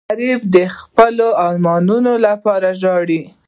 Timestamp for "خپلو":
0.77-1.27